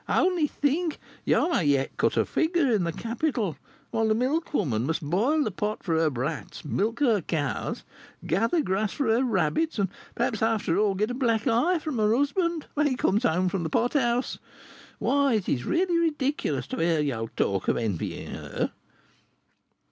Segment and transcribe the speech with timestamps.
[0.09, 3.55] Only think, you may yet cut a figure in the capital,
[3.91, 7.83] whilst the milkwoman must boil the pot for her brats, milk her cows,
[8.25, 12.15] gather grass for her rabbits, and, perhaps, after all, get a black eye from her
[12.15, 14.39] husband when he comes home from the pot house.
[14.97, 18.71] Why, it is really ridiculous to hear you talk of envying her."